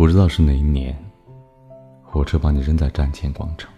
[0.00, 0.96] 不知道是哪一年，
[2.02, 3.70] 火车把你扔在站前广场。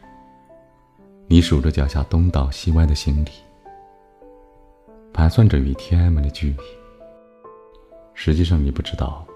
[1.27, 3.31] 你数着脚下东倒西歪的行李，
[5.13, 6.59] 盘算着与天安门的距离。
[8.15, 9.27] 实际上，你不知道，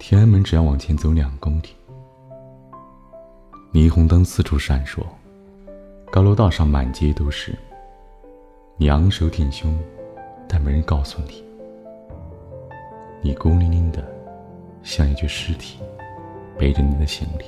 [0.00, 1.68] 天安门只要往前走两公里。
[3.72, 5.04] 霓虹灯四处闪烁，
[6.10, 7.56] 高楼道上满街都是。
[8.76, 9.78] 你昂首挺胸，
[10.48, 11.44] 但没人告诉你，
[13.22, 14.04] 你孤零零的，
[14.82, 15.78] 像一具尸体，
[16.58, 17.44] 背着你的行李。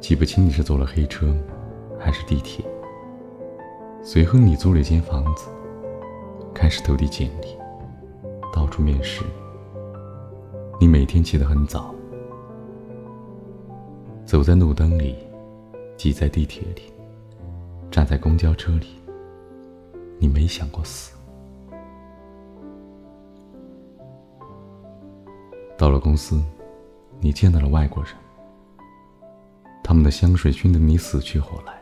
[0.00, 1.34] 记不清你是坐了黑车，
[1.98, 2.64] 还是地铁。
[4.02, 5.48] 随后你租了一间房子，
[6.54, 7.56] 开始投递简历，
[8.52, 9.24] 到处面试。
[10.78, 11.94] 你每天起得很早，
[14.26, 15.16] 走在路灯里，
[15.96, 16.82] 挤在地铁里，
[17.90, 18.88] 站在公交车里。
[20.18, 21.13] 你没想过死。
[25.76, 26.42] 到了公司，
[27.20, 28.12] 你见到了外国人。
[29.82, 31.74] 他们的香水熏得你死去活来。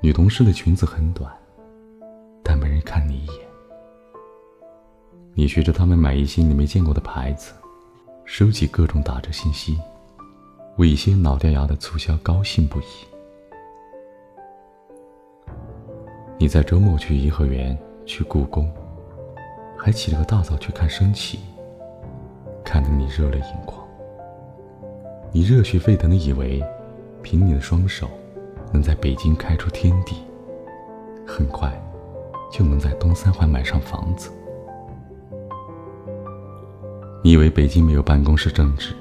[0.00, 1.32] 女同事的裙子很短，
[2.42, 3.46] 但没人看你一眼。
[5.32, 7.52] 你学着他们买一些你没见过的牌子，
[8.24, 9.78] 收集各种打折信息，
[10.76, 12.84] 为一些老掉牙的促销高兴不已。
[16.36, 18.68] 你在周末去颐和园，去故宫，
[19.78, 21.38] 还起了个大早去看升旗，
[22.72, 23.86] 看得你热泪盈眶。
[25.30, 26.64] 你热血沸腾的以为。
[27.22, 28.10] 凭你的双手，
[28.72, 30.16] 能在北京开出天地，
[31.24, 31.70] 很快
[32.50, 34.28] 就能在东三环买上房子。
[37.22, 38.92] 你以为北京没有办公室政治，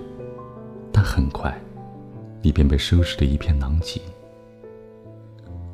[0.91, 1.59] 但很快，
[2.43, 3.99] 你便被收拾的一片狼藉。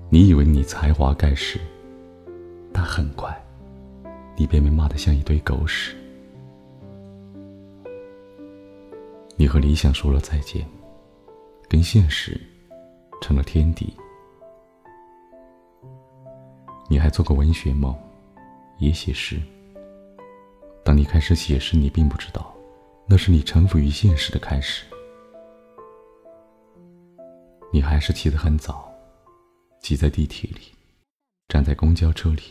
[0.09, 1.59] 你以为你才华盖世，
[2.71, 3.37] 但很快，
[4.37, 5.97] 你便被骂得像一堆狗屎。
[9.47, 10.67] 你和理想说了再见。
[11.69, 12.37] 跟现实
[13.21, 13.95] 成了天敌。
[16.89, 17.97] 你还做过文学梦，
[18.77, 19.41] 也写诗。
[20.83, 22.53] 当你开始写诗，你并不知道，
[23.07, 24.85] 那是你臣服于现实的开始。
[27.71, 28.93] 你还是起得很早，
[29.79, 30.73] 挤在地铁里，
[31.47, 32.43] 站在公交车里，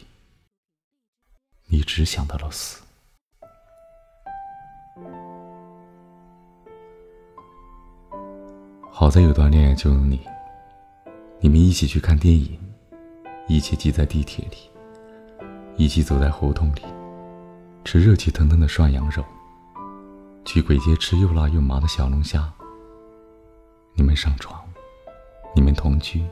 [1.66, 2.85] 你只想到了死。
[8.98, 10.18] 好在有段恋爱救了你。
[11.38, 12.58] 你们一起去看电影，
[13.46, 14.56] 一起挤在地铁里，
[15.76, 16.80] 一起走在胡同里，
[17.84, 19.22] 吃热气腾腾的涮羊肉，
[20.46, 22.50] 去鬼街吃又辣又麻的小龙虾。
[23.92, 24.58] 你们上床，
[25.54, 26.24] 你们同居，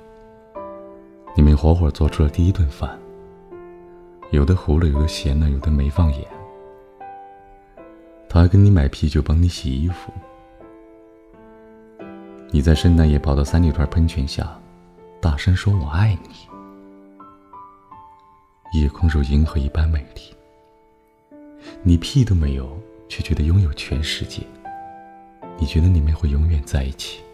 [1.37, 2.99] 你们活活做出了第一顿饭。
[4.31, 6.27] 有的糊了，有的咸了，有的没放盐。
[8.27, 10.11] 他还跟你买啤酒，帮你洗衣服。
[12.55, 14.57] 你在圣诞夜跑到三里屯喷泉下，
[15.21, 16.49] 大声说“我爱你”。
[18.81, 20.33] 夜空如银河一般美丽，
[21.83, 24.41] 你屁都没有，却觉得拥有全世界。
[25.59, 27.25] 你觉得你们会永远在一起？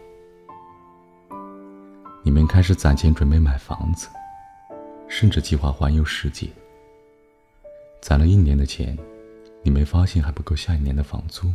[2.23, 4.07] 你们开始攒钱准备买房子，
[5.07, 6.47] 甚至计划环游世界。
[8.01, 8.97] 攒了一年的钱，
[9.61, 11.47] 你没发现还不够下一年的房租。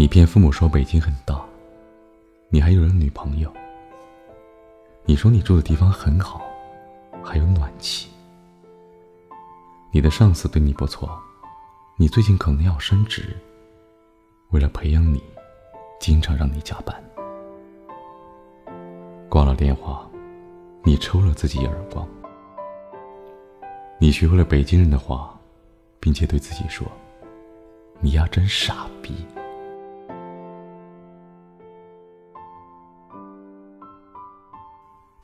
[0.00, 1.44] 你骗父母说北京很大，
[2.50, 3.52] 你还有了女朋友。
[5.04, 6.40] 你说你住的地方很好，
[7.20, 8.08] 还有暖气。
[9.90, 11.20] 你的上司对你不错，
[11.96, 13.36] 你最近可能要升职。
[14.50, 15.20] 为了培养你，
[15.98, 16.94] 经常让你加班。
[19.28, 20.08] 挂了电话，
[20.84, 22.06] 你抽了自己一耳光。
[23.98, 25.36] 你学会了北京人的话，
[25.98, 26.86] 并且对自己说
[27.98, 29.12] ：“你丫，真傻逼。”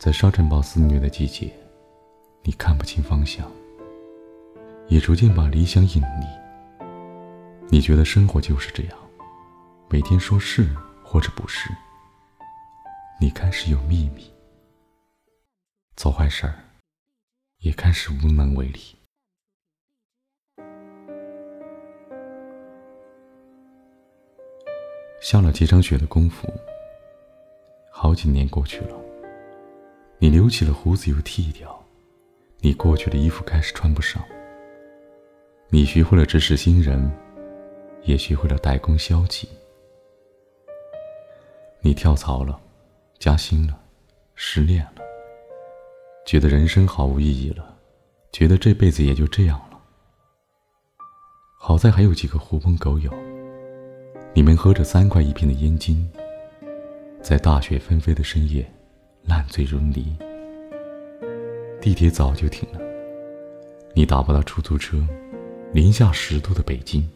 [0.04, 1.50] 在沙尘暴肆虐的季节，
[2.42, 3.50] 你看不清方向，
[4.88, 6.26] 也逐渐把理想隐匿。
[7.70, 8.98] 你觉得生活就是这样，
[9.88, 10.68] 每天说是
[11.02, 11.70] 或者不是。
[13.18, 14.30] 你开始有秘密，
[15.96, 16.54] 做坏事儿，
[17.60, 18.80] 也开始无能为力。
[25.22, 26.46] 下了几场雪的功夫，
[27.90, 29.03] 好几年过去了。
[30.24, 31.84] 你留起了胡子又剃掉，
[32.60, 34.24] 你过去的衣服开始穿不上。
[35.68, 37.12] 你学会了指使新人，
[38.04, 39.46] 也学会了代工消极。
[41.82, 42.58] 你跳槽了，
[43.18, 43.78] 加薪了，
[44.34, 45.02] 失恋了，
[46.24, 47.76] 觉得人生毫无意义了，
[48.32, 49.78] 觉得这辈子也就这样了。
[51.58, 53.12] 好在还有几个狐朋狗友，
[54.32, 56.10] 你们喝着三块一瓶的烟精，
[57.20, 58.66] 在大雪纷飞的深夜，
[59.26, 60.16] 烂醉如泥。
[61.80, 62.80] 地铁早就停了，
[63.94, 64.96] 你打不到出租车，
[65.72, 67.06] 零下十度的北京，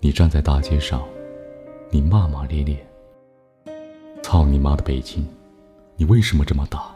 [0.00, 1.02] 你站在大街上，
[1.90, 2.84] 你骂骂咧咧。
[4.22, 5.24] 操你妈的北京！
[5.96, 6.94] 你为什么这么大？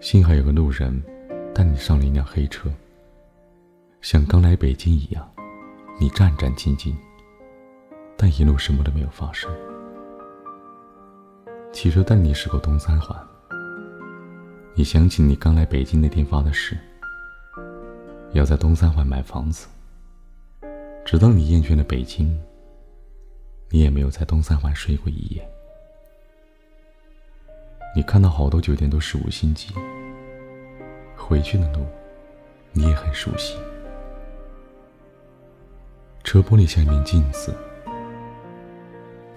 [0.00, 1.02] 幸好有个路人
[1.54, 2.68] 带你上了一辆黑车，
[4.00, 5.30] 像刚来北京一样，
[6.00, 6.92] 你战战兢兢，
[8.24, 9.54] 但一路什么都没有发生。
[11.74, 13.14] 汽车带你驶过东三环，
[14.72, 16.74] 你想起你刚来北京那天发的誓，
[18.32, 19.68] 要在东三环买房子，
[21.04, 22.34] 直到你厌倦了北京。
[23.68, 25.46] 你也没有在东三环睡过一夜。
[27.94, 29.74] 你看到好多酒店都是五星级，
[31.14, 31.84] 回去的路
[32.72, 33.58] 你也很熟悉。
[36.22, 37.54] 车玻璃像一面镜子，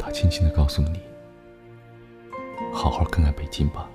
[0.07, 1.01] 他轻轻的告诉你
[2.73, 3.89] ：“好好看看北京吧。”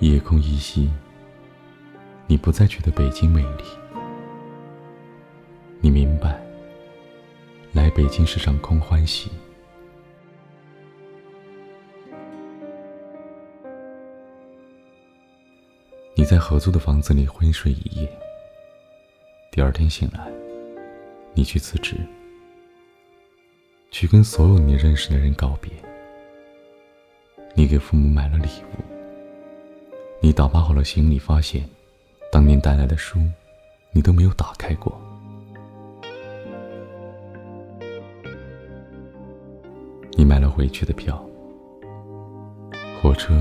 [0.00, 0.90] 夜空依稀。
[2.26, 3.64] 你不再觉得北京美丽，
[5.80, 6.38] 你明白，
[7.72, 9.30] 来北京是场空欢喜。
[16.14, 18.18] 你在合租的房子里昏睡一夜，
[19.54, 20.18] 第二天醒来，
[21.32, 21.94] 你去辞职，
[23.92, 25.70] 去跟所有你认识的人告别。
[27.54, 28.82] 你给父母买了礼物，
[30.20, 31.64] 你打包好了行李，发现。
[32.32, 33.20] 当年带来的书，
[33.92, 35.00] 你都没有打开过。
[40.16, 41.24] 你买了回去的票，
[43.00, 43.32] 火车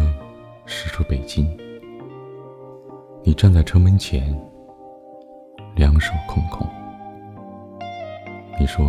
[0.68, 1.48] 驶出北京，
[3.24, 4.40] 你站在车门前，
[5.76, 6.68] 两手空空。
[8.60, 8.86] 你说，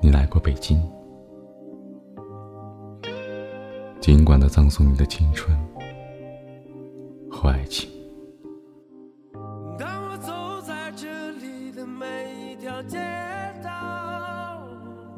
[0.00, 0.80] 你来过北京，
[4.00, 5.56] 尽管它葬送你的青春
[7.30, 7.90] 和爱情。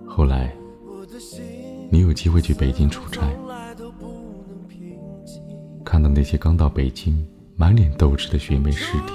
[0.06, 0.52] 后来，
[1.90, 3.22] 你有机会去北京出差，
[5.84, 9.12] 看到那些刚到北京、满脸斗志的学妹师弟，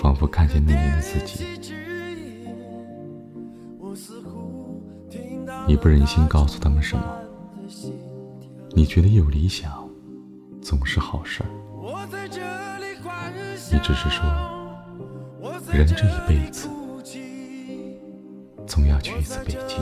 [0.00, 1.44] 仿佛看见那年的自己。
[5.66, 7.02] 你不忍心告诉他们什么，
[8.74, 9.88] 你觉得有理想
[10.62, 11.50] 总是好事儿，
[13.72, 14.24] 你只是说，
[15.72, 16.68] 人这一辈子。
[18.66, 19.78] 总要去一次北京。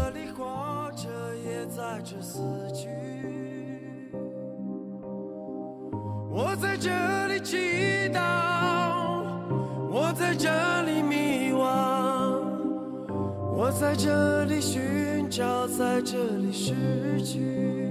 [6.31, 7.57] 我在这里祈
[8.13, 8.21] 祷，
[10.19, 10.49] 在这
[10.83, 12.41] 里迷惘，
[13.55, 16.75] 我在这里寻找，在这里失
[17.23, 17.86] 去。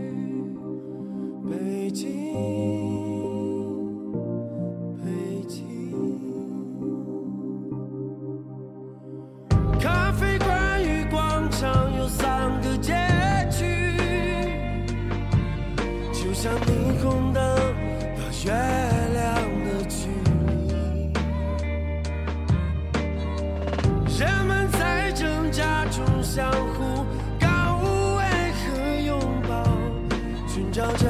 [30.76, 31.05] 寻